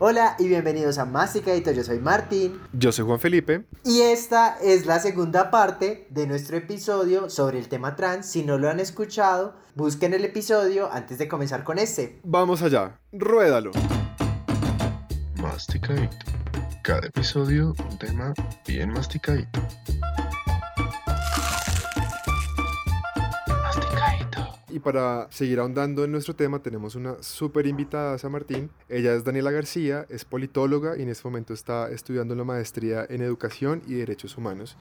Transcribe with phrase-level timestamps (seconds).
[0.00, 2.60] Hola y bienvenidos a Masticadito, yo soy Martín.
[2.72, 3.64] Yo soy Juan Felipe.
[3.84, 8.26] Y esta es la segunda parte de nuestro episodio sobre el tema trans.
[8.26, 12.18] Si no lo han escuchado, busquen el episodio antes de comenzar con este.
[12.24, 13.70] Vamos allá, ruédalo.
[15.36, 16.16] Masticadito.
[16.82, 18.34] Cada episodio un tema
[18.66, 19.60] bien masticadito.
[24.84, 28.70] Para seguir ahondando en nuestro tema, tenemos una súper invitada, a Martín.
[28.88, 33.22] Ella es Daniela García, es politóloga y en este momento está estudiando la maestría en
[33.22, 34.76] Educación y Derechos Humanos.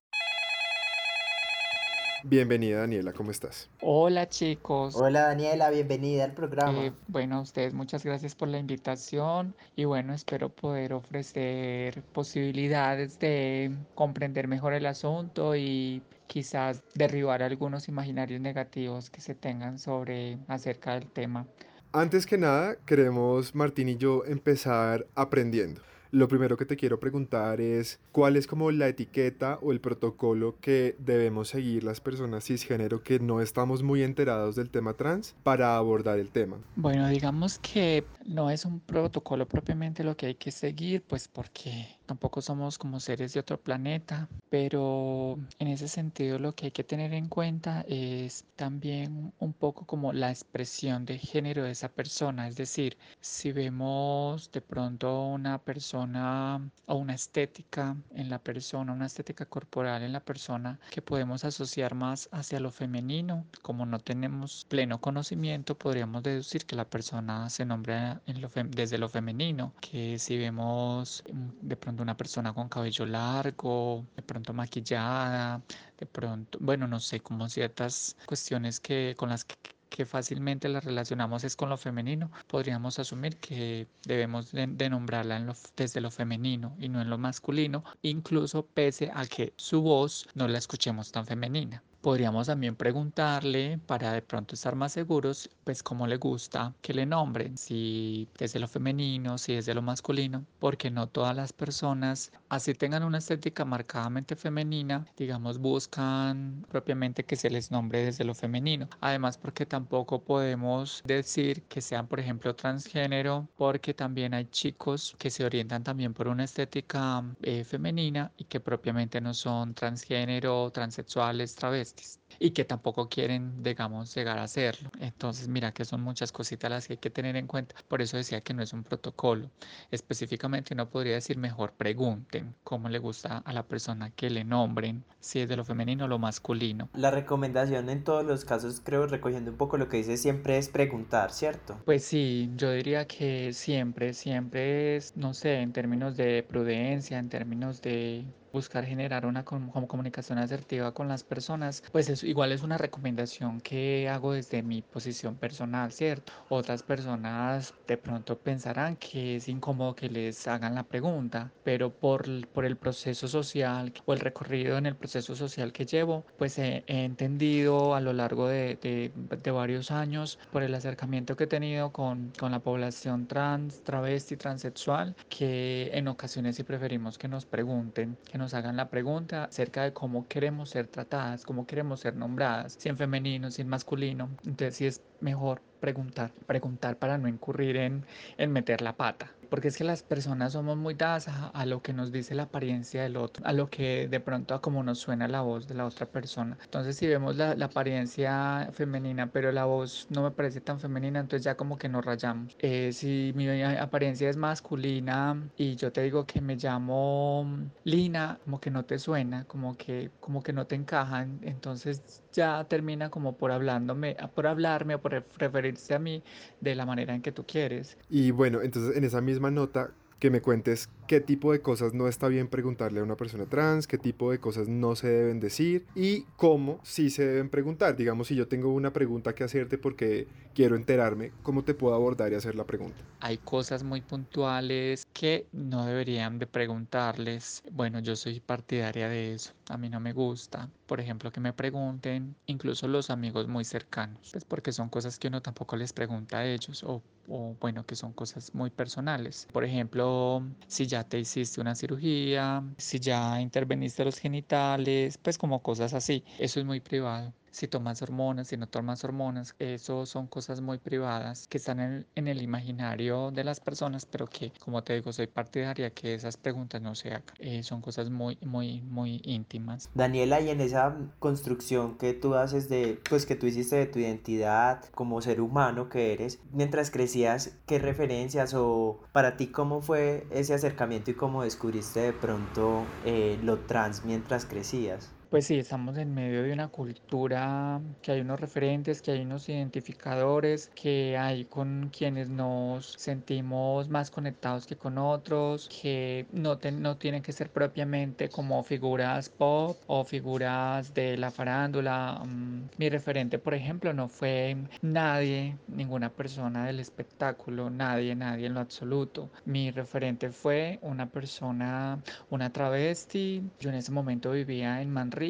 [2.26, 3.70] Bienvenida Daniela, ¿cómo estás?
[3.82, 4.96] Hola chicos.
[4.96, 6.86] Hola Daniela, bienvenida al programa.
[6.86, 13.20] Eh, bueno, a ustedes muchas gracias por la invitación y bueno, espero poder ofrecer posibilidades
[13.20, 20.38] de comprender mejor el asunto y quizás derribar algunos imaginarios negativos que se tengan sobre
[20.48, 21.46] acerca del tema.
[21.92, 25.82] Antes que nada, queremos Martín y yo empezar aprendiendo.
[26.14, 30.60] Lo primero que te quiero preguntar es cuál es como la etiqueta o el protocolo
[30.62, 35.76] que debemos seguir las personas cisgénero que no estamos muy enterados del tema trans para
[35.76, 36.58] abordar el tema.
[36.76, 41.98] Bueno, digamos que no es un protocolo propiamente lo que hay que seguir, pues porque
[42.06, 46.84] tampoco somos como seres de otro planeta, pero en ese sentido lo que hay que
[46.84, 52.48] tener en cuenta es también un poco como la expresión de género de esa persona,
[52.48, 59.06] es decir, si vemos de pronto una persona o una estética en la persona, una
[59.06, 64.66] estética corporal en la persona que podemos asociar más hacia lo femenino, como no tenemos
[64.68, 70.20] pleno conocimiento, podríamos deducir que la persona se nombra en lo desde lo femenino, que
[70.20, 71.24] si vemos
[71.62, 75.62] de pronto una persona con cabello largo, de pronto maquillada,
[75.98, 81.44] de pronto, bueno, no sé, como ciertas cuestiones que con las que, fácilmente las relacionamos
[81.44, 87.00] es con lo femenino, podríamos asumir que debemos de, nombrarla desde lo femenino y no
[87.00, 91.84] en lo masculino, incluso pese a que su voz no la escuchemos tan femenina.
[92.04, 97.06] Podríamos también preguntarle para de pronto estar más seguros, pues cómo le gusta que le
[97.06, 101.54] nombren, si es de lo femenino, si es de lo masculino, porque no todas las
[101.54, 108.26] personas, así tengan una estética marcadamente femenina, digamos, buscan propiamente que se les nombre desde
[108.26, 108.90] lo femenino.
[109.00, 115.30] Además, porque tampoco podemos decir que sean, por ejemplo, transgénero, porque también hay chicos que
[115.30, 121.56] se orientan también por una estética eh, femenina y que propiamente no son transgénero, transexuales,
[121.56, 121.93] travestis
[122.40, 124.90] y que tampoco quieren, digamos, llegar a hacerlo.
[125.00, 127.76] Entonces, mira que son muchas cositas las que hay que tener en cuenta.
[127.88, 129.50] Por eso decía que no es un protocolo.
[129.92, 135.04] Específicamente no podría decir mejor pregunten cómo le gusta a la persona que le nombren,
[135.20, 136.90] si es de lo femenino o lo masculino.
[136.94, 140.70] La recomendación en todos los casos, creo, recogiendo un poco lo que dice siempre es
[140.70, 141.80] preguntar, ¿cierto?
[141.86, 147.30] Pues sí, yo diría que siempre, siempre es, no sé, en términos de prudencia, en
[147.30, 152.78] términos de buscar generar una comunicación asertiva con las personas, pues eso igual es una
[152.78, 156.32] recomendación que hago desde mi posición personal, ¿cierto?
[156.50, 162.48] Otras personas de pronto pensarán que es incómodo que les hagan la pregunta, pero por,
[162.50, 166.84] por el proceso social o el recorrido en el proceso social que llevo, pues he,
[166.88, 171.92] entendido a lo largo de, de, de, varios años por el acercamiento que he tenido
[171.92, 178.18] con, con la población trans, travesti, transexual, que en ocasiones sí preferimos que nos pregunten,
[178.32, 182.76] que nos hagan la pregunta acerca de cómo queremos ser tratadas, cómo queremos ser nombradas,
[182.78, 184.30] si en femenino, si en masculino.
[184.46, 188.06] Entonces sí es mejor preguntar, preguntar para no incurrir en,
[188.38, 191.94] en meter la pata porque es que las personas somos muy dadas a, lo que
[191.94, 195.28] nos dice la apariencia del otro, a lo que de pronto a como nos suena
[195.28, 196.58] la voz de la otra persona.
[196.64, 201.46] Entonces si vemos la, apariencia femenina, pero la voz no me parece tan femenina, entonces
[201.46, 202.56] ya como que nos rayamos.
[202.58, 207.46] Eh, si mi apariencia es masculina y yo te digo que me llamo
[207.84, 212.66] Lina, como que no te suena, como que, como que no te encajan, entonces ya
[212.66, 216.24] termina como por hablándome, por hablarme o por referirse a mí
[216.60, 217.98] de la manera en que tú quieres.
[218.10, 222.08] Y bueno, entonces en esa misma nota que me cuentes qué tipo de cosas no
[222.08, 225.86] está bien preguntarle a una persona trans, qué tipo de cosas no se deben decir
[225.96, 227.96] y cómo sí se deben preguntar.
[227.96, 232.32] Digamos, si yo tengo una pregunta que hacerte porque quiero enterarme, ¿cómo te puedo abordar
[232.32, 232.98] y hacer la pregunta?
[233.20, 237.64] Hay cosas muy puntuales que no deberían de preguntarles.
[237.72, 239.54] Bueno, yo soy partidaria de eso.
[239.70, 244.30] A mí no me gusta, por ejemplo, que me pregunten, incluso los amigos muy cercanos,
[244.32, 247.96] pues porque son cosas que uno tampoco les pregunta a ellos o o bueno, que
[247.96, 249.48] son cosas muy personales.
[249.52, 255.62] Por ejemplo, si ya te hiciste una cirugía, si ya interveniste los genitales, pues como
[255.64, 256.24] cosas así.
[256.38, 257.34] Eso es muy privado.
[257.54, 262.28] Si tomas hormonas, si no tomas hormonas, eso son cosas muy privadas que están en,
[262.28, 266.82] el imaginario de las personas, pero que, como te digo, soy partidaria que esas preguntas
[266.82, 267.24] no se hagan.
[267.38, 269.88] Eh, son cosas muy, muy, muy íntimas.
[269.94, 274.00] Daniela, y en esa construcción que tú haces de, pues que tú hiciste de tu
[274.00, 280.26] identidad como ser humano que eres, mientras crecías, ¿qué referencias o para ti cómo fue
[280.32, 285.12] ese acercamiento y cómo descubriste de pronto eh, lo trans mientras crecías?
[285.34, 289.50] Pues sí, estamos en medio de una cultura que hay unos referentes, que hay unos
[289.50, 296.98] identificadores, que hay con quienes nos sentimos más conectados que con otros, que no, no
[296.98, 302.22] tienen que ser propiamente como figuras pop o figuras de la farándula.
[302.24, 308.54] Mm, mi referente, por ejemplo, no fue nadie, ninguna persona del espectáculo, nadie, nadie en
[308.54, 309.32] lo absoluto.
[309.46, 313.42] Mi referente fue una persona, una travesti.
[313.60, 315.23] Yo en ese momento vivía en Manrique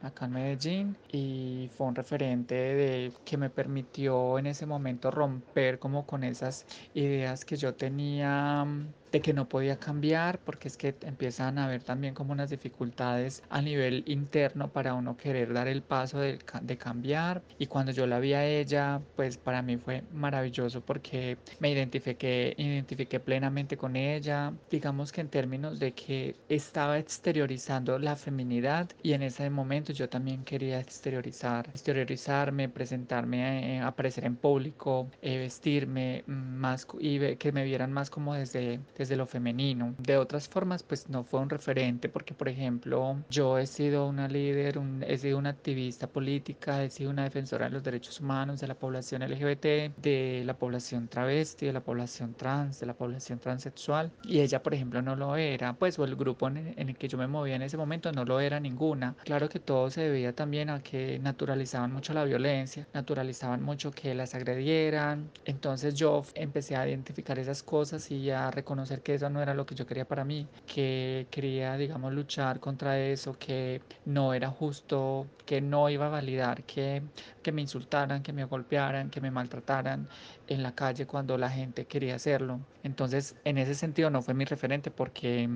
[0.00, 5.78] acá en Medellín, y fue un referente de, que me permitió en ese momento romper
[5.78, 8.66] como con esas ideas que yo tenía
[9.12, 13.42] de que no podía cambiar, porque es que empiezan a haber también como unas dificultades
[13.48, 17.42] a nivel interno para uno querer dar el paso de, de cambiar.
[17.58, 22.54] Y cuando yo la vi a ella, pues para mí fue maravilloso porque me identifiqué,
[22.56, 24.52] identifiqué plenamente con ella.
[24.70, 30.08] Digamos que en términos de que estaba exteriorizando la feminidad y en ese momento yo
[30.08, 37.52] también quería exteriorizar, exteriorizarme, presentarme, eh, aparecer en público, eh, vestirme mm, más y que
[37.52, 39.94] me vieran más como desde desde lo femenino.
[39.98, 44.28] De otras formas, pues no fue un referente porque, por ejemplo, yo he sido una
[44.28, 48.68] líder, he sido una activista política, he sido una defensora de los derechos humanos, de
[48.68, 54.12] la población LGBT, de la población travesti, de la población trans, de la población transexual.
[54.24, 57.18] Y ella, por ejemplo, no lo era, pues, o el grupo en el que yo
[57.18, 59.14] me movía en ese momento no lo era ninguna.
[59.24, 64.14] Claro que todo se debía también a que naturalizaban mucho la violencia, naturalizaban mucho que
[64.14, 65.30] las agredieran.
[65.44, 69.66] Entonces yo empecé a identificar esas cosas y a reconocer que eso no era lo
[69.66, 75.30] que yo quería para mí, que quería, digamos, luchar contra eso, que no era justo,
[75.44, 77.02] que no iba a validar que,
[77.42, 80.08] que me insultaran, que me golpearan, que me maltrataran
[80.46, 82.66] en la calle cuando la gente quería hacerlo.
[82.82, 85.48] Entonces, en ese sentido no fue mi referente porque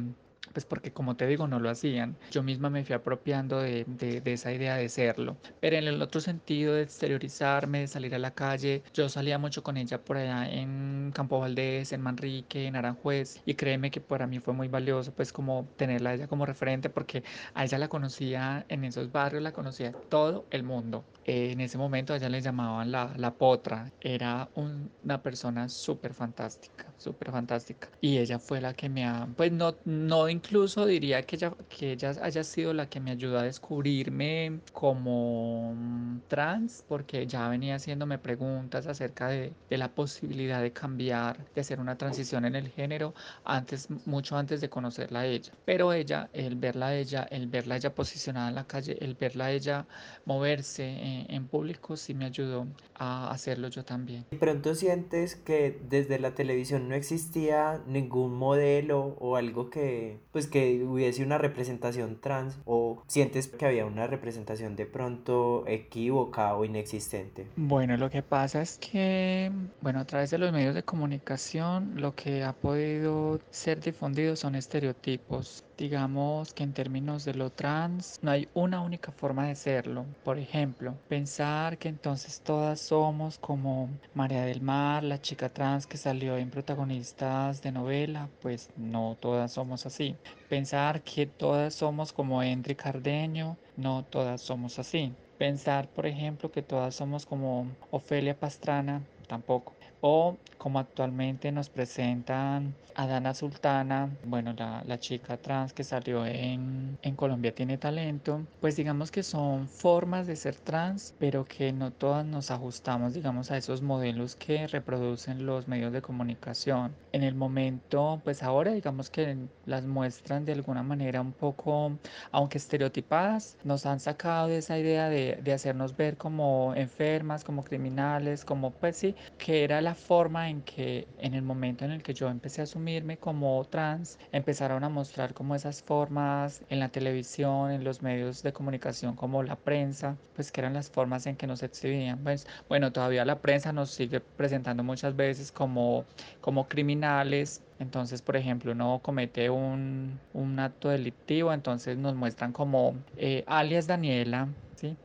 [0.53, 2.17] pues porque como te digo, no lo hacían.
[2.31, 5.37] Yo misma me fui apropiando de, de, esa idea de serlo.
[5.61, 9.63] Pero en el otro sentido de exteriorizarme, de salir a la calle, yo salía mucho
[9.63, 13.41] con ella por allá en Campo Valdés, en Manrique, en Aranjuez.
[13.47, 16.91] Y créeme que para mí fue muy valioso pues como tenerla a ella como referente
[16.91, 17.23] porque
[17.55, 21.05] a ella la conocía en esos barrios, la conocía todo el mundo.
[21.25, 23.93] Eh, en ese momento a ella le llamaban la, la potra.
[24.01, 27.89] Era una persona súper fantástica, súper fantástica.
[28.01, 31.93] Y ella fue la que me ha, pues no, no incluso diría que ella, que
[31.93, 37.75] ella haya sido la que me ayudó a descubrirme como mm, trans, porque ya venía
[37.75, 42.69] haciéndome preguntas acerca de, de la posibilidad de cambiar, de hacer una transición en el
[42.69, 43.15] género,
[43.45, 45.53] antes, mucho antes de conocerla a ella.
[45.67, 49.15] Pero ella, el verla a ella, el verla a ella posicionada en la calle, el
[49.15, 49.87] verla a ella
[50.25, 54.25] moverse en, en público, sí me ayudó a hacerlo yo también.
[54.31, 60.47] ¿De pronto sientes que desde la televisión no existía ningún modelo o algo que pues
[60.47, 66.65] que hubiese una representación trans o sientes que había una representación de pronto equivocada o
[66.65, 67.47] inexistente?
[67.57, 69.51] Bueno, lo que pasa es que,
[69.81, 74.55] bueno, a través de los medios de comunicación lo que ha podido ser difundido son
[74.55, 80.15] estereotipos Digamos que en términos de lo trans no hay una única forma de serlo.
[80.23, 85.97] Por ejemplo, pensar que entonces todas somos como María del Mar, la chica trans que
[85.97, 90.21] salió en protagonistas de novela, pues no todas somos así.
[90.49, 95.17] Pensar que todas somos como Henry Cardeño, no todas somos así.
[95.39, 99.80] Pensar, por ejemplo, que todas somos como Ofelia Pastrana, tampoco.
[100.01, 106.27] O como actualmente nos presentan a Dana Sultana, bueno, la, la chica trans que salió
[106.27, 111.73] en, en, Colombia tiene talento, pues digamos que son formas de ser trans, pero que
[111.73, 116.95] no todas nos ajustamos, digamos, a esos modelos que reproducen los medios de comunicación.
[117.13, 121.93] En el momento, pues ahora digamos que las muestran de alguna manera un poco,
[122.33, 127.65] aunque estereotipadas, nos han sacado de esa idea de, de hacernos ver como enfermas, como
[127.65, 132.03] criminales, como pues sí, que era la forma en que en el momento en el
[132.03, 136.89] que yo empecé a asumirme como trans, empezaron a mostrar como esas formas en la
[136.89, 141.37] televisión, en los medios de comunicación como la prensa, pues que eran las formas en
[141.37, 142.19] que nos exhibían.
[142.23, 146.05] Pues bueno, todavía la prensa nos sigue presentando muchas veces como,
[146.41, 152.95] como criminales, entonces, por ejemplo, uno comete un, un acto delictivo, entonces nos muestran como
[153.17, 154.49] eh, alias Daniela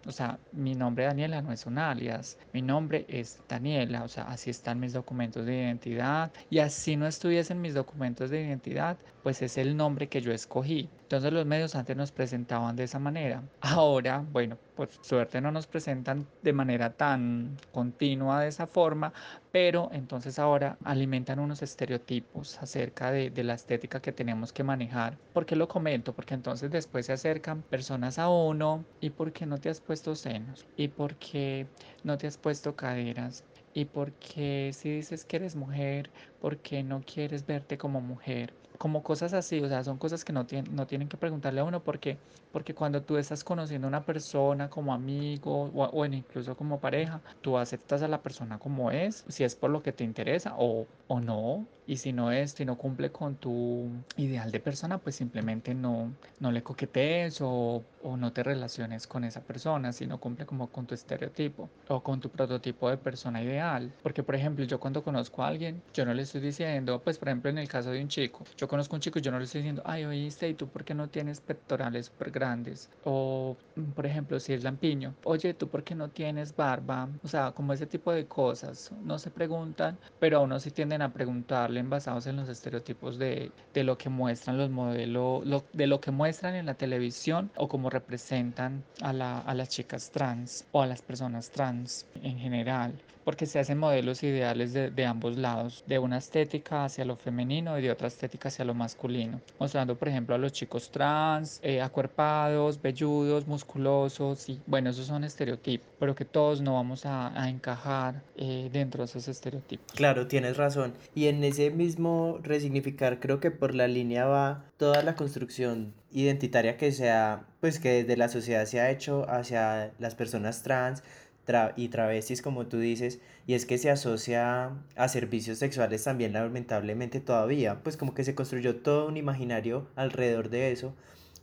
[0.06, 4.24] O sea, mi nombre Daniela no es un alias, mi nombre es Daniela, o sea,
[4.24, 9.42] así están mis documentos de identidad y así no estuviesen mis documentos de identidad, pues
[9.42, 10.90] es el nombre que yo escogí.
[11.04, 13.44] Entonces los medios antes nos presentaban de esa manera.
[13.62, 19.14] Ahora, bueno, por suerte no nos presentan de manera tan continua de esa forma,
[19.56, 25.18] pero entonces ahora alimentan unos estereotipos acerca de, la estética que tenemos que manejar.
[25.32, 26.12] ¿Por qué lo comento?
[26.12, 30.14] Porque entonces después se acercan personas a uno y por qué no te has puesto
[30.14, 31.68] senos y por qué
[32.04, 36.10] no te has puesto caderas y por qué si dices que eres mujer,
[36.42, 40.34] por qué no quieres verte como mujer como cosas así, o sea, son cosas que
[40.34, 42.18] no, tienen, no tienen que preguntarle a uno porque,
[42.52, 47.22] porque cuando tú estás conociendo a una persona como amigo o, o, incluso como pareja,
[47.42, 50.88] tú aceptas a la persona como es, si es por lo que te interesa o,
[51.08, 55.16] o no, y si no es, si no cumple con tu ideal de persona, pues
[55.16, 60.20] simplemente no, no le coquetees o, o no te relaciones con esa persona, si no
[60.20, 63.96] cumple como con tu estereotipo o con tu prototipo de persona ideal.
[64.02, 67.28] Porque, por ejemplo, yo cuando conozco a alguien, yo no le estoy diciendo, pues, por
[67.30, 69.40] ejemplo, en el caso de un chico, yo conozco a un chico y yo no
[69.40, 72.90] le estoy diciendo, ay, oíste, ¿y tú por qué no tienes pectorales súper grandes?
[73.02, 73.58] O,
[73.96, 77.10] por ejemplo, si es lampiño, oye, ¿tú por qué no tienes barba?
[77.24, 81.02] O sea, como ese tipo de cosas, no se preguntan, pero a uno sí tienden
[81.02, 85.88] a preguntarle basados en los estereotipos de, de lo que muestran los modelos, lo, de
[85.88, 90.66] lo que muestran en la televisión o cómo representan a, la, a las chicas trans
[90.72, 92.94] o a las personas trans en general
[93.26, 97.78] porque se hacen modelos ideales de, de, ambos lados, de una estética hacia lo femenino
[97.78, 101.82] y de otra estética hacia lo masculino, mostrando por ejemplo a los chicos trans, eh,
[101.82, 107.50] acuerpados, velludos, musculosos, y bueno, esos son estereotipos, pero que todos no vamos a, a
[107.50, 109.92] encajar eh, dentro de esos estereotipos.
[109.94, 110.94] Claro, tienes razón.
[111.16, 116.78] Y en ese mismo resignificar, creo que por la línea va toda la construcción identitaria
[116.78, 121.04] que sea, pues que desde la sociedad se ha hecho hacia las personas trans,
[121.46, 126.34] tra y travestis, como tú dices, y es que se asocia a servicios sexuales también
[126.34, 130.94] lamentablemente todavía, pues como que se construyó todo un imaginario alrededor de eso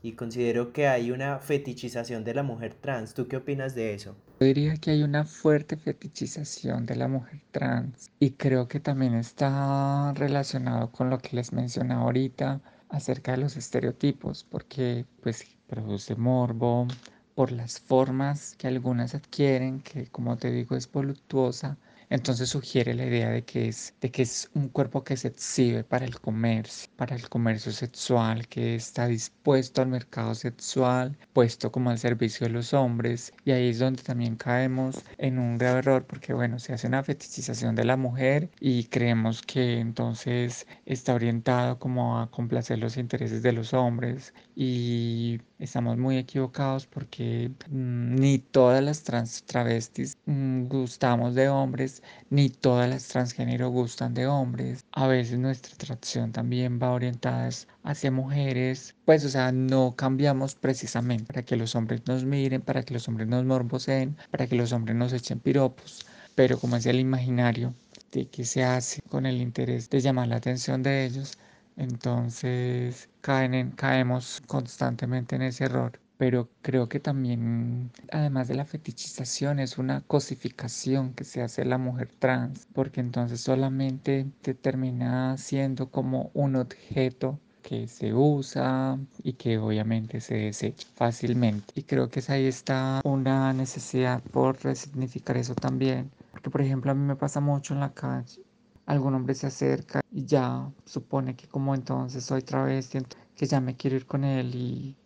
[0.02, 3.14] y considero que hay una fetichización de la mujer trans.
[3.14, 4.16] ¿Tú qué opinas de eso?
[4.40, 9.14] Yo diría que hay una fuerte fetichización de la mujer trans y creo que también
[9.14, 16.16] está relacionado con lo que les mencioné ahorita acerca de los estereotipos, porque pues produce
[16.16, 16.88] morbo,
[17.34, 21.78] por las formas que algunas adquieren, que como te digo es voluptuosa,
[22.12, 25.82] entonces sugiere la idea de que es, de que es un cuerpo que se exhibe
[25.82, 31.88] para el comercio, para el comercio sexual, que está dispuesto al mercado sexual, puesto como
[31.90, 33.32] al servicio de los hombres.
[33.46, 37.02] Y ahí es donde también caemos en un grave error, porque bueno, se hace una
[37.02, 43.42] fetichización de la mujer y creemos que entonces está orientado como a complacer los intereses
[43.42, 50.64] de los hombres y estamos muy equivocados porque mmm, ni todas las trans travestis mmm,
[50.66, 54.84] gustamos de hombres, ni todas las transgénero gustan de hombres.
[54.92, 57.48] A veces nuestra atracción también va orientada
[57.84, 62.82] hacia mujeres, pues o sea, no cambiamos precisamente para que los hombres nos miren, para
[62.82, 66.86] que los hombres nos morboseen, para que los hombres nos echen piropos, pero como es
[66.86, 67.74] el imaginario
[68.12, 71.38] de que se hace con el interés de llamar la atención de ellos,
[71.76, 76.01] entonces caen en, caemos constantemente en ese error.
[76.18, 81.78] Pero creo que también, además de la fetichización, es una cosificación que se hace la
[81.78, 89.34] mujer trans, porque entonces solamente te termina siendo como un objeto que se usa y
[89.34, 91.72] que obviamente se desecha fácilmente.
[91.74, 96.10] Y creo que ahí está una necesidad por resignificar eso también.
[96.32, 98.42] Porque por ejemplo a mí me pasa mucho en la calle
[98.86, 102.98] algún hombre se acerca y ya supone que como entonces soy travesti,
[103.34, 104.96] que ya me quiero ir con él y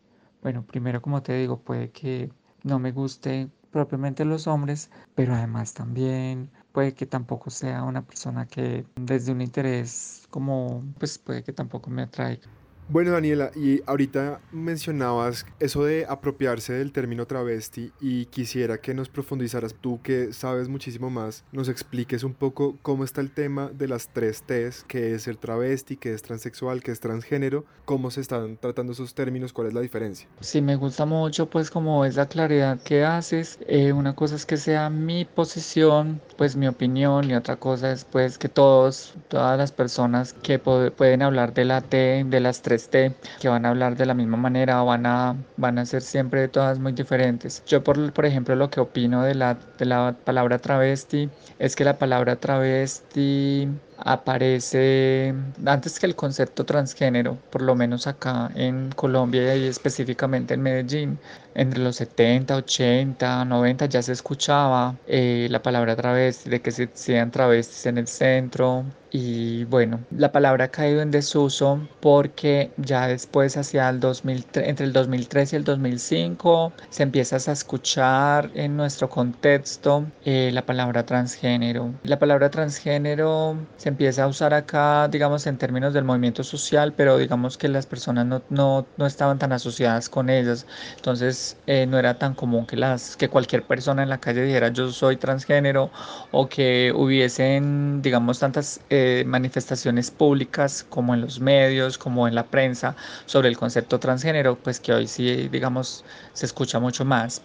[0.47, 2.31] bueno, primero como te digo, puede que
[2.63, 8.47] no me guste propiamente los hombres, pero además también puede que tampoco sea una persona
[8.47, 12.47] que desde un interés como pues puede que tampoco me atraiga.
[12.89, 19.09] Bueno, Daniela, y ahorita mencionabas eso de apropiarse del término travesti y quisiera que nos
[19.09, 23.89] profundizaras tú que sabes muchísimo más, nos expliques un poco cómo está el tema de
[23.89, 28.21] las tres T's, qué es ser travesti, qué es transexual, qué es transgénero, cómo se
[28.21, 30.29] están tratando esos términos, cuál es la diferencia.
[30.41, 33.59] Sí, me gusta mucho pues como esa claridad que haces.
[33.67, 38.05] Eh, una cosa es que sea mi posición, pues mi opinión y otra cosa es
[38.05, 42.76] pues que todos, todas las personas que pueden hablar de la T, de las tres
[42.77, 46.49] este, que van a hablar de la misma manera van a, van a ser siempre
[46.49, 47.63] todas muy diferentes.
[47.67, 51.29] Yo, por, por ejemplo, lo que opino de la, de la palabra travesti
[51.59, 53.69] es que la palabra travesti
[53.99, 60.63] aparece antes que el concepto transgénero, por lo menos acá en Colombia y específicamente en
[60.63, 61.19] Medellín.
[61.55, 66.91] entre los 70, 80, 90 ya se escuchaba eh, la palabra travesti, de que se
[66.93, 68.85] sean travestis en el centro,
[69.19, 74.85] y bueno, la palabra ha caído en desuso porque ya después hacia el 2003, entre
[74.85, 81.07] el 2003 y el 2005 se empieza a escuchar en nuestro contexto eh, la palabra
[81.07, 81.95] transgénero.
[82.03, 87.17] La palabra transgénero se empieza a usar acá, digamos, en términos del movimiento social, pero
[87.17, 90.67] digamos que las personas no, no, no estaban tan asociadas con ellas.
[90.97, 94.69] Entonces eh, no era tan común que, las, que cualquier persona en la calle dijera
[94.69, 95.91] yo soy transgénero
[96.33, 98.81] o que hubiesen, digamos, tantas...
[98.91, 102.97] Eh, manifestaciones públicas como en los medios, como en la prensa
[103.27, 107.43] sobre el concepto transgénero, pues que hoy sí, digamos, se escucha mucho más.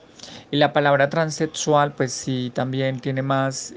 [0.52, 3.74] Y la palabra transexual, pues sí, también tiene más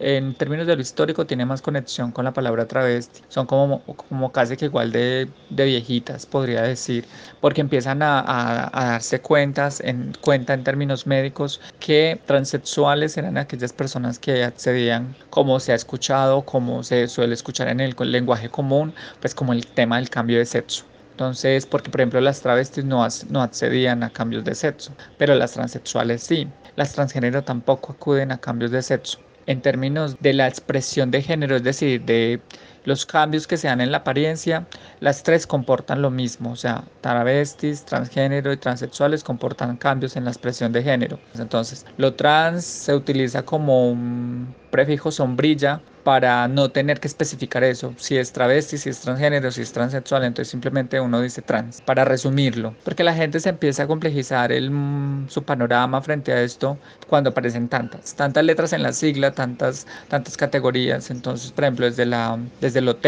[0.00, 3.20] en términos de lo histórico tiene más conexión con la palabra travesti.
[3.28, 7.04] Son como, como casi que igual de, de viejitas, podría decir,
[7.40, 13.72] porque empiezan a, a, darse cuentas en, cuenta en términos médicos que transexuales eran aquellas
[13.72, 18.94] personas que accedían, como se ha escuchado, como se suele escuchar en el lenguaje común,
[19.20, 20.84] pues como el tema del cambio de sexo.
[21.12, 25.52] Entonces, porque por ejemplo las travestis no, no accedían a cambios de sexo, pero las
[25.52, 26.48] transexuales sí.
[26.74, 31.56] Las transgénero tampoco acuden a cambios de sexo en términos de la expresión de género,
[31.56, 32.40] es decir, de
[32.84, 34.66] los cambios que se dan en la apariencia,
[35.00, 40.30] las tres comportan lo mismo, o sea, travestis, transgénero y transexuales comportan cambios en la
[40.30, 41.18] expresión de género.
[41.38, 47.94] Entonces, lo trans se utiliza como un prefijo sombrilla para no tener que especificar eso,
[47.96, 52.04] si es travesti, si es transgénero, si es transexual, entonces simplemente uno dice trans, para
[52.04, 56.76] resumirlo, porque la gente se empieza a complejizar el, mm, su panorama frente a esto
[57.08, 62.06] cuando aparecen tantas, tantas letras en la sigla, tantas, tantas categorías, entonces por ejemplo desde,
[62.06, 63.06] la, desde el OT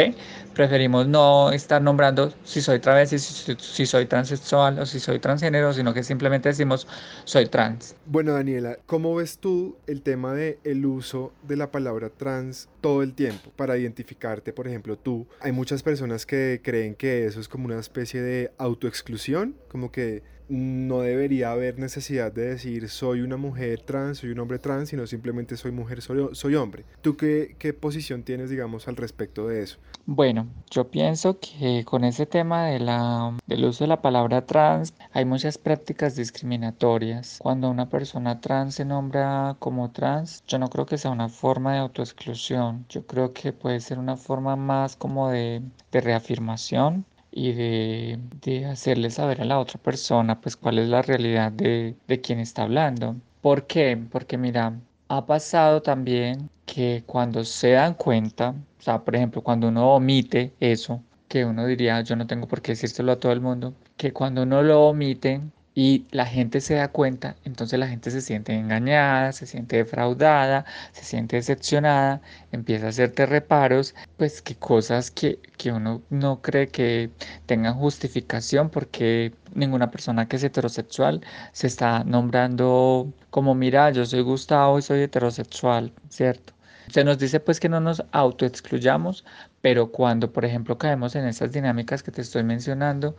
[0.56, 5.74] preferimos no estar nombrando si soy travesti, si, si soy transexual o si soy transgénero,
[5.74, 6.88] sino que simplemente decimos
[7.24, 7.94] soy trans.
[8.06, 13.14] Bueno Daniela, ¿cómo ves tú el tema de uso de la palabra trans todo el
[13.14, 15.26] tiempo para identificarte, por ejemplo, tú.
[15.40, 20.22] Hay muchas personas que creen que eso es como una especie de autoexclusión, como que
[20.48, 25.06] no debería haber necesidad de decir soy una mujer trans, soy un hombre trans, sino
[25.06, 26.84] simplemente soy mujer, soy, soy hombre.
[27.02, 29.78] ¿Tú qué, qué, posición tienes, digamos, al respecto de eso?
[30.06, 34.94] Bueno, yo pienso que con ese tema de la, del uso de la palabra trans
[35.12, 37.38] hay muchas prácticas discriminatorias.
[37.42, 41.72] Cuando una persona trans se nombra como trans, yo no creo que sea una forma
[41.72, 42.86] de autoexclusión.
[42.88, 47.04] Yo creo que puede ser una forma más como de, de reafirmación
[47.36, 51.94] y de, de, hacerle saber a la otra persona pues cuál es la realidad de,
[52.08, 53.16] de quien está hablando.
[53.42, 53.98] ¿Por qué?
[54.10, 59.68] Porque mira, ha pasado también que cuando se dan cuenta, o sea, por ejemplo, cuando
[59.68, 63.42] uno omite eso, que uno diría, yo no tengo por qué decírselo a todo el
[63.42, 65.42] mundo, que cuando uno lo omite,
[65.78, 70.64] y la gente se da cuenta, entonces la gente se siente engañada, se siente defraudada,
[70.92, 76.68] se siente decepcionada, empieza a hacerte reparos, pues que cosas que, que uno no cree
[76.68, 77.10] que
[77.44, 81.20] tengan justificación porque ninguna persona que es heterosexual
[81.52, 86.54] se está nombrando como mira, yo soy Gustavo y soy heterosexual, ¿cierto?
[86.88, 89.26] Se nos dice pues que no nos autoexcluyamos,
[89.60, 93.14] pero cuando por ejemplo caemos en esas dinámicas que te estoy mencionando,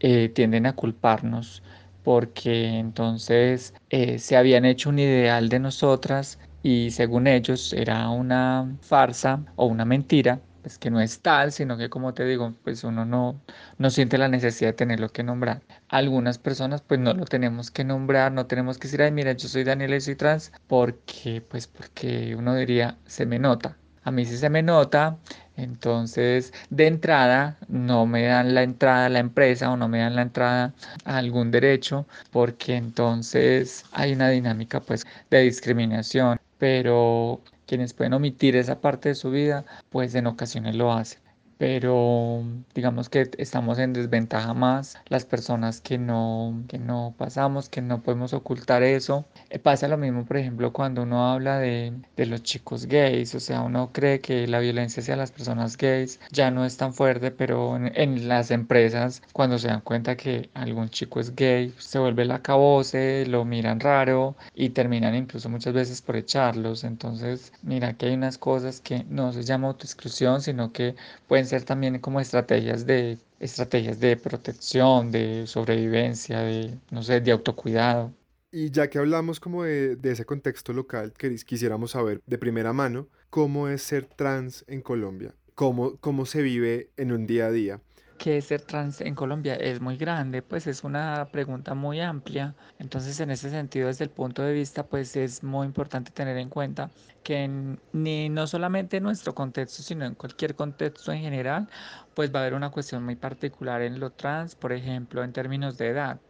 [0.00, 1.62] eh, tienden a culparnos
[2.02, 8.78] porque entonces eh, se habían hecho un ideal de nosotras y según ellos era una
[8.82, 12.84] farsa o una mentira, pues que no es tal, sino que como te digo, pues
[12.84, 13.42] uno no,
[13.78, 15.62] no siente la necesidad de tenerlo que nombrar.
[15.88, 19.48] Algunas personas pues no lo tenemos que nombrar, no tenemos que decir, ay mira, yo
[19.48, 23.79] soy Daniela y soy trans, porque pues porque uno diría, se me nota.
[24.02, 25.18] A mí sí se me nota,
[25.56, 30.16] entonces, de entrada, no me dan la entrada a la empresa o no me dan
[30.16, 36.38] la entrada a algún derecho, porque entonces hay una dinámica pues de discriminación.
[36.58, 41.20] Pero quienes pueden omitir esa parte de su vida, pues en ocasiones lo hacen
[41.60, 42.42] pero
[42.74, 48.02] digamos que estamos en desventaja más las personas que no, que no pasamos, que no
[48.02, 49.26] podemos ocultar eso.
[49.50, 53.40] Eh, pasa lo mismo, por ejemplo, cuando uno habla de, de, los chicos gays, o
[53.40, 57.30] sea, uno cree que la violencia hacia las personas gays ya no es tan fuerte,
[57.30, 61.98] pero en, en las empresas, cuando se dan cuenta que algún chico es gay, se
[61.98, 66.84] vuelve la cabose, lo miran raro y terminan incluso muchas veces por echarlos.
[66.84, 70.94] Entonces, mira que hay unas cosas que no se llama autoexclusión, sino que
[71.28, 77.32] pueden ser también como estrategias de, estrategias de protección, de sobrevivencia, de, no sé, de
[77.32, 78.12] autocuidado.
[78.52, 81.12] Y ya que hablamos como de, de ese contexto local,
[81.46, 86.90] quisiéramos saber de primera mano cómo es ser trans en Colombia, cómo, cómo se vive
[86.96, 87.80] en un día a día.
[88.20, 89.54] ¿Qué es ser trans en Colombia?
[89.56, 92.54] Es muy grande, pues es una pregunta muy amplia.
[92.78, 96.50] Entonces, en ese sentido, desde el punto de vista, pues es muy importante tener en
[96.50, 97.48] cuenta que
[97.92, 101.68] ni no solamente en nuestro contexto, sino en cualquier contexto en general,
[102.14, 105.78] pues va a haber una cuestión muy particular en lo trans, por ejemplo, en términos
[105.78, 106.20] de edad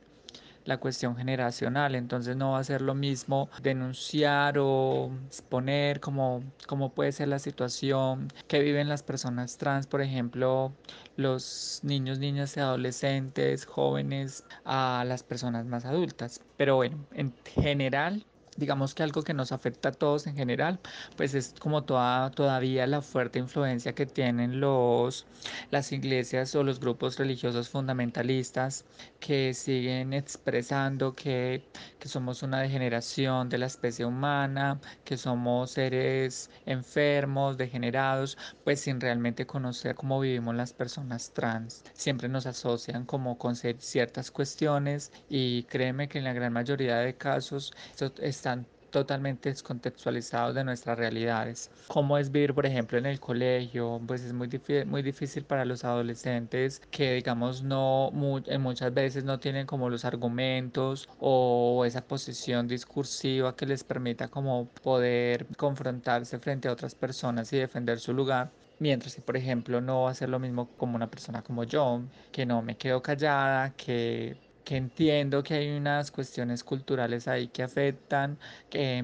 [0.70, 6.94] la cuestión generacional, entonces no va a ser lo mismo denunciar o exponer cómo, cómo
[6.94, 10.72] puede ser la situación que viven las personas trans, por ejemplo,
[11.16, 16.40] los niños, niñas y adolescentes, jóvenes, a las personas más adultas.
[16.56, 18.24] Pero bueno, en general
[18.56, 20.80] digamos que algo que nos afecta a todos en general,
[21.16, 25.26] pues es como toda, todavía la fuerte influencia que tienen los,
[25.70, 28.84] las iglesias o los grupos religiosos fundamentalistas
[29.18, 31.64] que siguen expresando que,
[31.98, 39.00] que somos una degeneración de la especie humana, que somos seres enfermos, degenerados, pues sin
[39.00, 41.84] realmente conocer cómo vivimos las personas trans.
[41.94, 47.14] Siempre nos asocian como con ciertas cuestiones y créeme que en la gran mayoría de
[47.16, 51.70] casos esto está totalmente descontextualizados de nuestras realidades.
[51.88, 54.00] ¿Cómo es vivir, por ejemplo, en el colegio?
[54.06, 54.48] Pues es muy,
[54.86, 61.08] muy difícil para los adolescentes que, digamos, no muchas veces no tienen como los argumentos
[61.18, 67.58] o esa posición discursiva que les permita como poder confrontarse frente a otras personas y
[67.58, 68.50] defender su lugar.
[68.78, 72.02] Mientras que, por ejemplo, no va a ser lo mismo como una persona como yo,
[72.32, 77.62] que no me quedo callada, que que entiendo que hay unas cuestiones culturales ahí que
[77.62, 78.38] afectan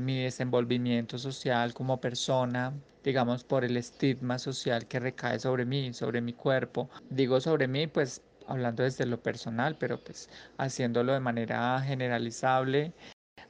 [0.00, 6.20] mi desenvolvimiento social como persona, digamos por el estigma social que recae sobre mí, sobre
[6.20, 6.88] mi cuerpo.
[7.10, 12.92] Digo sobre mí, pues hablando desde lo personal, pero pues haciéndolo de manera generalizable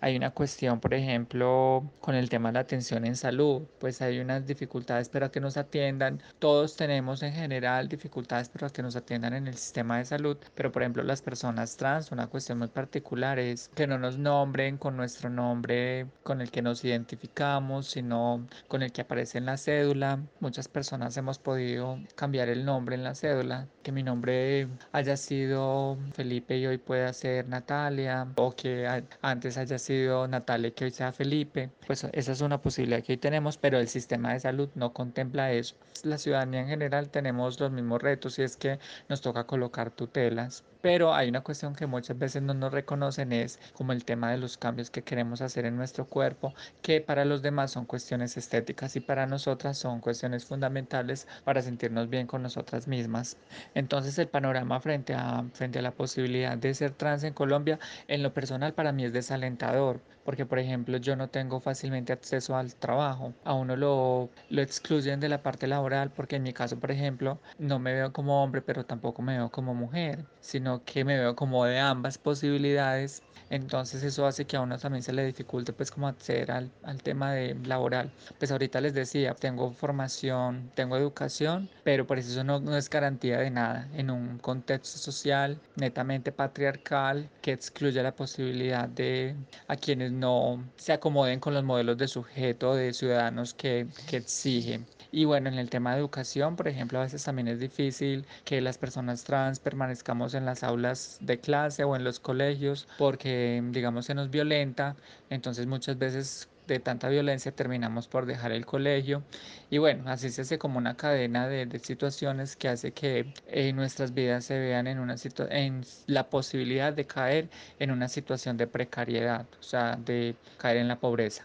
[0.06, 4.20] hay una cuestión, por ejemplo, con el tema de la atención en salud, pues hay
[4.20, 6.22] unas dificultades para que nos atiendan.
[6.38, 10.70] Todos tenemos en general dificultades para que nos atiendan en el sistema de salud, pero
[10.70, 14.96] por ejemplo las personas trans, una cuestión muy particular es que no nos nombren con
[14.96, 20.20] nuestro nombre con el que nos identificamos, sino con el que aparece en la cédula.
[20.38, 25.98] Muchas personas hemos podido cambiar el nombre en la cédula, que mi nombre haya sido
[26.12, 28.86] Felipe y hoy pueda ser Natalia, o que
[29.20, 29.95] antes haya sido
[30.28, 33.88] Natalia que hoy sea Felipe, pues esa es una posibilidad que hoy tenemos, pero el
[33.88, 35.76] sistema de salud no contempla eso.
[36.02, 38.78] La ciudadanía en general tenemos los mismos retos y es que
[39.08, 43.58] nos toca colocar tutelas pero hay una cuestión que muchas veces no nos reconocen es
[43.72, 47.42] como el tema de los cambios que queremos hacer en nuestro cuerpo, que para los
[47.42, 52.86] demás son cuestiones estéticas y para nosotras son cuestiones fundamentales para sentirnos bien con nosotras
[52.86, 53.36] mismas.
[53.74, 58.22] Entonces el panorama frente a, frente a la posibilidad de ser trans en Colombia, en
[58.22, 62.74] lo personal para mí es desalentador, porque por ejemplo yo no tengo fácilmente acceso al
[62.74, 66.90] trabajo, a uno lo, lo excluyen de la parte laboral, porque en mi caso por
[66.90, 71.16] ejemplo no me veo como hombre, pero tampoco me veo como mujer, sino que me
[71.18, 73.22] veo como de ambas posibilidades.
[73.48, 77.02] Entonces eso hace que a uno también se le dificulte pues como acceder al, al
[77.02, 78.10] tema de laboral.
[78.38, 83.38] Pues ahorita les decía, tengo formación, tengo educación, pero por eso no, no es garantía
[83.38, 89.36] de nada en un contexto social netamente patriarcal que excluye la posibilidad de
[89.68, 94.86] a quienes no se acomoden con los modelos de sujeto de ciudadanos que, que exigen
[95.12, 98.60] y bueno, en el tema de educación, por ejemplo, a veces también es difícil que
[98.60, 104.06] las personas trans permanezcamos en las aulas de clase o en los colegios porque, digamos,
[104.06, 104.96] se nos violenta.
[105.30, 109.22] Entonces muchas veces de tanta violencia terminamos por dejar el colegio
[109.70, 113.72] y bueno, así se hace como una cadena de, de situaciones que hace que eh,
[113.72, 115.16] nuestras vidas se vean en, una
[115.50, 117.48] en la posibilidad de caer
[117.78, 121.44] en una situación de precariedad, o sea, de caer en la pobreza.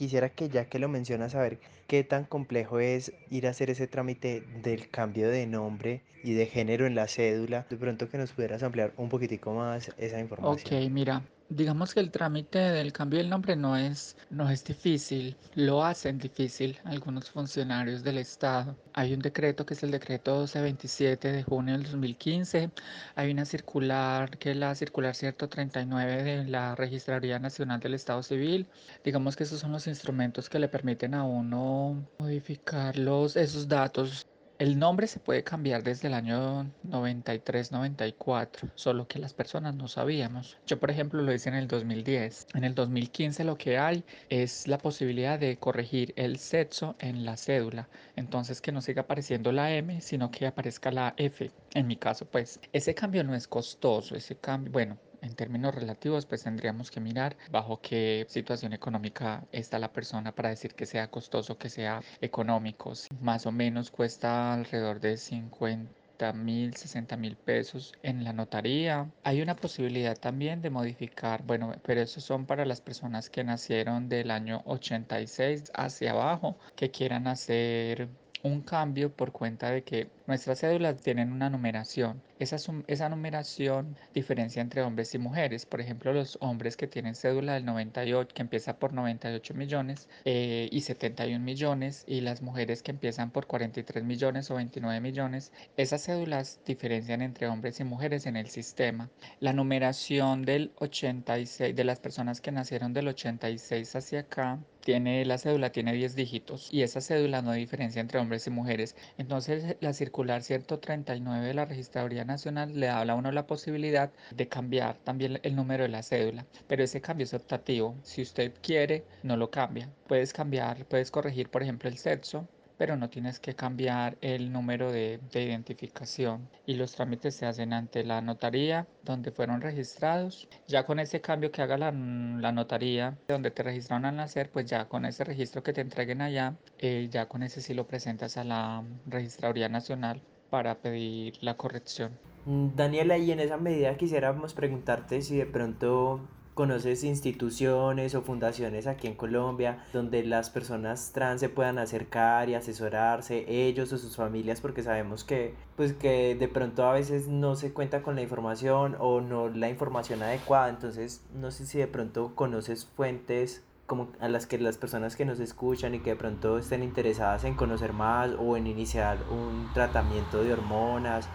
[0.00, 3.86] Quisiera que ya que lo mencionas, saber qué tan complejo es ir a hacer ese
[3.86, 7.66] trámite del cambio de nombre y de género en la cédula.
[7.68, 10.74] De pronto que nos pudieras ampliar un poquitico más esa información.
[10.74, 15.36] Ok, mira, Digamos que el trámite del cambio del nombre no es, no es difícil,
[15.56, 18.76] lo hacen difícil algunos funcionarios del Estado.
[18.92, 22.70] Hay un decreto que es el decreto 1227 de junio del 2015,
[23.16, 28.68] hay una circular que es la circular 139 de la Registraría Nacional del Estado Civil.
[29.02, 34.28] Digamos que esos son los instrumentos que le permiten a uno modificar los, esos datos
[34.60, 40.58] el nombre se puede cambiar desde el año 93-94, solo que las personas no sabíamos.
[40.66, 42.48] Yo, por ejemplo, lo hice en el 2010.
[42.52, 47.38] En el 2015 lo que hay es la posibilidad de corregir el sexo en la
[47.38, 47.88] cédula.
[48.16, 51.50] Entonces que no siga apareciendo la M, sino que aparezca la F.
[51.72, 54.14] En mi caso, pues ese cambio no es costoso.
[54.14, 59.78] Ese cambio, bueno, en términos relativos, pues tendríamos que mirar bajo qué situación económica está
[59.78, 62.92] la persona para decir que sea costoso, que sea económico.
[63.20, 69.10] Más o menos cuesta alrededor de 50 50 mil, 60 mil pesos en la notaría.
[69.24, 74.08] Hay una posibilidad también de modificar, bueno, pero eso son para las personas que nacieron
[74.08, 78.08] del año 86 hacia abajo, que quieran hacer
[78.42, 82.22] un cambio por cuenta de que nuestras cédulas tienen una numeración.
[82.38, 85.66] Esa, numeración diferencia entre hombres y mujeres.
[85.66, 90.68] Por ejemplo, los hombres que tienen cédula del 98, que empieza por 98 millones eh,
[90.70, 96.04] y 71 millones, y las mujeres que empiezan por 43 millones o 29 millones, esas
[96.04, 99.10] cédulas diferencian entre hombres y mujeres en el sistema.
[99.40, 105.38] La numeración del 86, de las personas que nacieron del 86 hacia acá, tiene la
[105.38, 108.96] cédula tiene 10 dígitos y esa cédula no diferencia entre hombres y mujeres.
[109.18, 114.48] Entonces la circular 139 de la Registraduría Nacional le da a uno la posibilidad de
[114.48, 117.96] cambiar también el número de la cédula, pero ese cambio es optativo.
[118.02, 119.88] Si usted quiere, no lo cambia.
[120.08, 122.46] Puedes cambiar, puedes corregir por ejemplo el sexo,
[122.80, 128.04] pero no tienes que cambiar el número de, identificación y los trámites se hacen ante
[128.04, 130.48] la notaría donde fueron registrados.
[130.66, 134.88] Ya con ese cambio que haga la, notaría donde te registraron al nacer, pues ya
[134.88, 138.44] con ese registro que te entreguen allá, eh, ya con ese sí lo presentas a
[138.44, 142.18] la Registraduría Nacional para pedir la corrección.
[142.46, 146.26] Mm, Daniela, y en esa medida quisiéramos preguntarte si de pronto
[146.60, 152.54] conoces instituciones o fundaciones aquí en Colombia donde las personas trans se puedan acercar y
[152.54, 157.56] asesorarse ellos o sus familias porque sabemos que pues que de pronto a veces no
[157.56, 160.68] se cuenta con la información o no la información adecuada.
[160.68, 165.24] Entonces no sé si de pronto conoces fuentes como a las que las personas que
[165.24, 169.72] nos escuchan y que de pronto estén interesadas en conocer más o en iniciar un
[169.72, 171.26] tratamiento de hormonas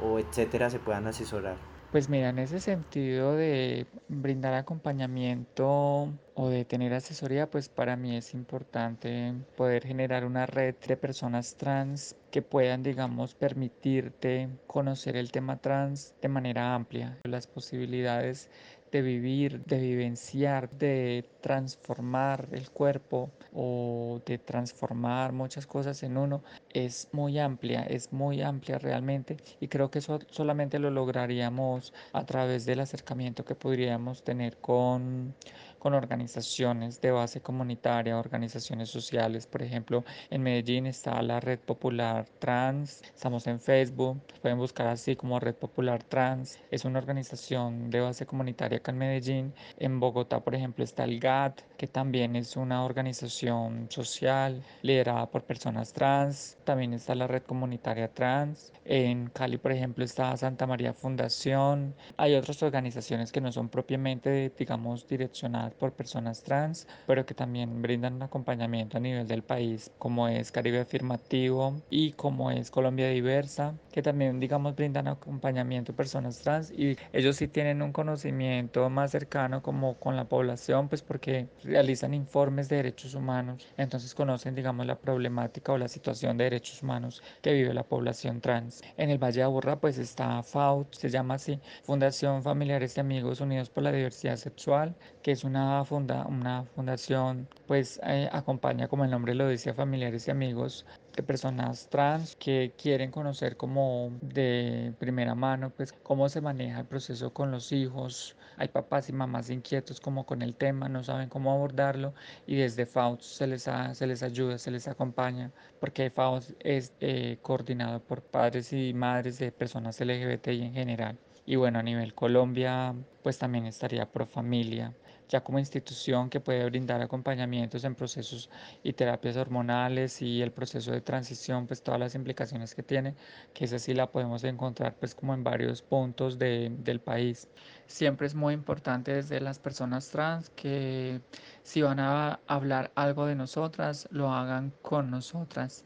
[0.00, 6.64] o etcétera se puedan asesorar pues mira, en ese sentido de brindar acompañamiento o de
[6.64, 12.42] tener asesoría, pues para mí es importante poder generar una red de personas trans que
[12.42, 17.18] puedan, digamos, permitirte conocer el tema trans de manera amplia.
[17.24, 18.48] Las posibilidades
[18.90, 26.42] de vivir, de vivenciar, de transformar el cuerpo o de transformar muchas cosas en uno
[26.68, 32.24] es muy amplia, es muy amplia realmente y creo que eso solamente lo lograríamos a
[32.24, 35.34] través del acercamiento que podríamos tener con
[35.80, 39.48] con organizaciones de base comunitaria, organizaciones sociales.
[39.48, 45.16] Por ejemplo, en Medellín está la Red Popular Trans, estamos en Facebook, pueden buscar así
[45.16, 46.60] como Red Popular Trans.
[46.70, 49.54] Es una organización de base comunitaria acá en Medellín.
[49.78, 55.44] En Bogotá, por ejemplo, está el GAT, que también es una organización social liderada por
[55.44, 56.58] personas trans.
[56.64, 58.72] También está la Red Comunitaria Trans.
[58.84, 61.94] En Cali, por ejemplo, está Santa María Fundación.
[62.18, 67.82] Hay otras organizaciones que no son propiamente, digamos, direccionadas por personas trans, pero que también
[67.82, 73.08] brindan un acompañamiento a nivel del país, como es Caribe Afirmativo y como es Colombia
[73.08, 78.88] Diversa, que también, digamos, brindan acompañamiento a personas trans y ellos sí tienen un conocimiento
[78.90, 84.54] más cercano como con la población, pues porque realizan informes de derechos humanos, entonces conocen,
[84.54, 88.82] digamos, la problemática o la situación de derechos humanos que vive la población trans.
[88.96, 93.40] En el Valle de Aburra, pues está FAUT, se llama así, Fundación Familiares y Amigos
[93.40, 99.04] Unidos por la Diversidad Sexual, que es una funda, una fundación pues eh, acompaña, como
[99.04, 104.12] el nombre lo dice, a familiares y amigos de personas trans que quieren conocer como
[104.20, 108.36] de primera mano pues cómo se maneja el proceso con los hijos.
[108.56, 112.14] Hay papás y mamás inquietos como con el tema, no saben cómo abordarlo
[112.46, 117.38] y desde FAUS se les, se les ayuda, se les acompaña porque FAUS es eh,
[117.42, 121.18] coordinado por padres y madres de personas LGBTI en general.
[121.46, 124.94] Y bueno, a nivel Colombia, pues también estaría Pro Familia,
[125.30, 128.50] ya como institución que puede brindar acompañamientos en procesos
[128.82, 133.14] y terapias hormonales y el proceso de transición, pues todas las implicaciones que tiene,
[133.54, 137.48] que esa sí la podemos encontrar pues como en varios puntos de, del país.
[137.86, 141.20] Siempre es muy importante desde las personas trans que
[141.62, 145.84] si van a hablar algo de nosotras, lo hagan con nosotras.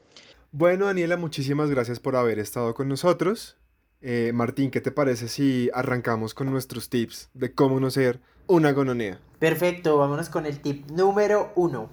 [0.53, 3.59] Bueno, Daniela, muchísimas gracias por haber estado con nosotros.
[4.07, 8.73] Eh, Martín, ¿qué te parece si arrancamos con nuestros tips de cómo no ser una
[8.73, 9.19] gononea?
[9.39, 11.89] Perfecto, vámonos con el tip número uno.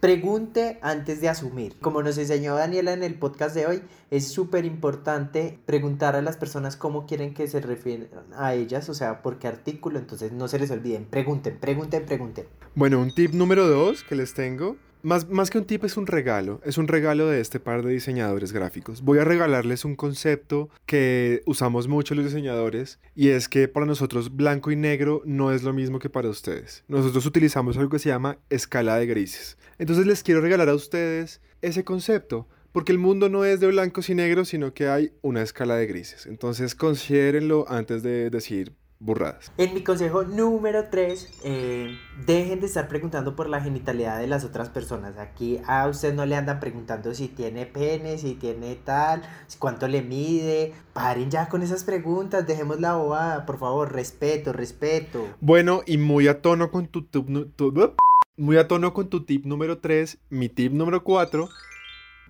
[0.00, 1.76] Pregunte antes de asumir.
[1.80, 6.36] Como nos enseñó Daniela en el podcast de hoy, es súper importante preguntar a las
[6.36, 10.46] personas cómo quieren que se refieran a ellas, o sea, por qué artículo, entonces no
[10.46, 11.06] se les olviden.
[11.06, 12.44] Pregunten, pregunten, pregunten.
[12.74, 16.06] Bueno, un tip número dos que les tengo más, más, que un tip es un
[16.06, 19.02] regalo, es un regalo de este par de diseñadores gráficos.
[19.02, 24.34] Voy a regalarles un concepto que usamos mucho los diseñadores y es que para nosotros
[24.34, 26.84] blanco y negro no es lo mismo que para ustedes.
[26.88, 29.58] Nosotros utilizamos algo que se llama escala de grises.
[29.78, 34.10] Entonces les quiero regalar a ustedes ese concepto porque el mundo no es de blancos
[34.10, 36.26] y negros, sino que hay una escala de grises.
[36.26, 38.72] Entonces considérenlo antes de decir
[39.04, 39.52] burradas.
[39.58, 44.44] En mi consejo número 3, eh, dejen de estar preguntando por la genitalidad de las
[44.44, 45.18] otras personas.
[45.18, 49.22] Aquí a usted no le andan preguntando si tiene pene, si tiene tal,
[49.58, 50.72] cuánto le mide.
[50.92, 55.28] Paren ya con esas preguntas, dejemos la bobada, por favor, respeto, respeto.
[55.40, 57.22] Bueno, y muy a tono con tu, tu,
[57.56, 57.94] tu
[58.36, 61.48] muy a tono con tu tip número 3, mi tip número 4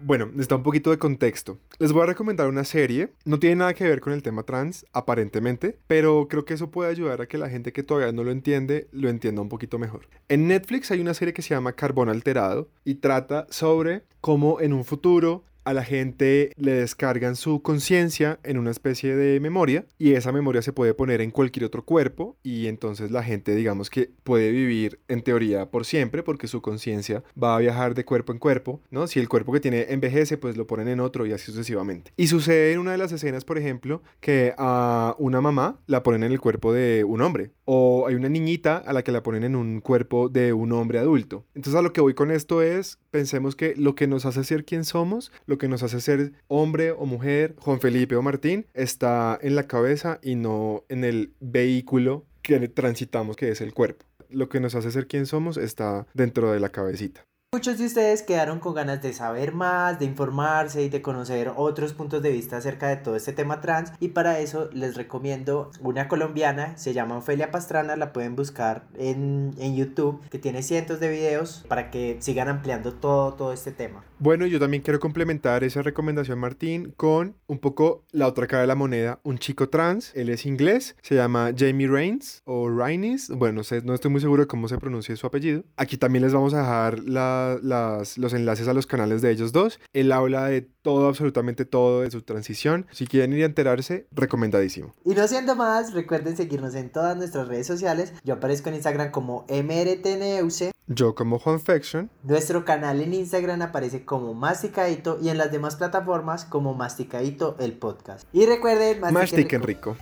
[0.00, 1.58] bueno, está un poquito de contexto.
[1.78, 3.12] Les voy a recomendar una serie.
[3.24, 6.90] No tiene nada que ver con el tema trans, aparentemente, pero creo que eso puede
[6.90, 10.08] ayudar a que la gente que todavía no lo entiende lo entienda un poquito mejor.
[10.28, 14.72] En Netflix hay una serie que se llama Carbón Alterado y trata sobre cómo en
[14.72, 20.12] un futuro a la gente le descargan su conciencia en una especie de memoria y
[20.12, 24.10] esa memoria se puede poner en cualquier otro cuerpo y entonces la gente digamos que
[24.22, 28.38] puede vivir en teoría por siempre porque su conciencia va a viajar de cuerpo en
[28.38, 29.06] cuerpo, ¿no?
[29.06, 32.12] Si el cuerpo que tiene envejece pues lo ponen en otro y así sucesivamente.
[32.16, 36.24] Y sucede en una de las escenas, por ejemplo, que a una mamá la ponen
[36.24, 39.44] en el cuerpo de un hombre o hay una niñita a la que la ponen
[39.44, 41.44] en un cuerpo de un hombre adulto.
[41.54, 44.64] Entonces a lo que voy con esto es, pensemos que lo que nos hace ser
[44.64, 49.38] quien somos, lo que nos hace ser hombre o mujer, Juan Felipe o Martín, está
[49.40, 54.04] en la cabeza y no en el vehículo que transitamos que es el cuerpo.
[54.28, 57.26] Lo que nos hace ser quien somos está dentro de la cabecita.
[57.54, 61.92] Muchos de ustedes quedaron con ganas de saber más, de informarse y de conocer otros
[61.92, 66.08] puntos de vista acerca de todo este tema trans y para eso les recomiendo una
[66.08, 71.08] colombiana, se llama Ofelia Pastrana, la pueden buscar en, en YouTube, que tiene cientos de
[71.08, 74.02] videos para que sigan ampliando todo, todo este tema.
[74.18, 78.66] Bueno, yo también quiero complementar esa recomendación, Martín, con un poco la otra cara de
[78.66, 83.56] la moneda, un chico trans, él es inglés, se llama Jamie Rains o Raines, bueno,
[83.56, 85.62] no, sé, no estoy muy seguro de cómo se pronuncia su apellido.
[85.76, 89.52] Aquí también les vamos a dejar la las, los enlaces a los canales de ellos
[89.52, 89.80] dos.
[89.92, 92.86] Él habla de todo, absolutamente todo de su transición.
[92.92, 94.94] Si quieren ir a enterarse, recomendadísimo.
[95.04, 98.12] Y no siendo más, recuerden seguirnos en todas nuestras redes sociales.
[98.24, 100.70] Yo aparezco en Instagram como MRTNeuse.
[100.86, 102.10] Yo como Juanfection.
[102.22, 107.72] Nuestro canal en Instagram aparece como Masticadito y en las demás plataformas como Masticadito el
[107.72, 108.28] podcast.
[108.32, 109.96] Y recuerden, mastiquen, rico.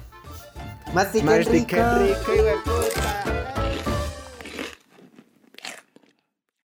[0.92, 1.76] Mastiquen, rico.
[1.76, 3.21] rico